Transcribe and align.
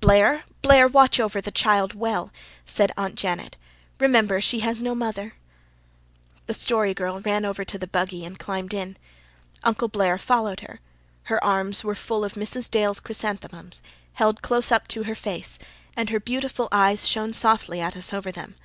"Blair, 0.00 0.42
Blair, 0.62 0.88
watch 0.88 1.20
over 1.20 1.40
the 1.40 1.52
child 1.52 1.94
well," 1.94 2.32
said 2.64 2.90
Aunt 2.96 3.14
Janet. 3.14 3.56
"Remember, 4.00 4.40
she 4.40 4.58
has 4.58 4.82
no 4.82 4.96
mother." 4.96 5.34
The 6.48 6.54
Story 6.54 6.92
Girl 6.92 7.20
ran 7.20 7.44
over 7.44 7.64
to 7.64 7.78
the 7.78 7.86
buggy 7.86 8.24
and 8.24 8.36
climbed 8.36 8.74
in. 8.74 8.96
Uncle 9.62 9.86
Blair 9.86 10.18
followed 10.18 10.58
her. 10.58 10.80
Her 11.22 11.44
arms 11.44 11.84
were 11.84 11.94
full 11.94 12.24
of 12.24 12.32
Mrs. 12.32 12.68
Dale's 12.68 12.98
chrysanthemums, 12.98 13.80
held 14.14 14.42
close 14.42 14.72
up 14.72 14.88
to 14.88 15.04
her 15.04 15.14
face, 15.14 15.56
and 15.96 16.10
her 16.10 16.18
beautiful 16.18 16.66
eyes 16.72 17.06
shone 17.06 17.32
softly 17.32 17.80
at 17.80 17.94
us 17.96 18.12
over 18.12 18.32
them. 18.32 18.56